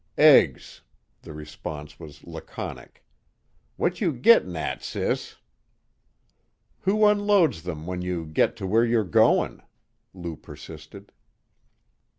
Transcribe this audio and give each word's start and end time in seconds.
"Eggs." 0.17 0.81
The 1.21 1.31
response 1.31 1.99
was 1.99 2.23
laconic. 2.23 3.05
"What 3.77 4.01
you 4.01 4.13
gittin' 4.13 4.55
at, 4.55 4.81
sis?" 4.83 5.35
"Who 6.79 7.05
unloads 7.05 7.61
them 7.61 7.85
when 7.85 8.01
you 8.01 8.25
git 8.25 8.55
to 8.55 8.65
where 8.65 8.83
you're 8.83 9.03
goin'?" 9.03 9.61
Lou 10.15 10.35
persisted. 10.37 11.11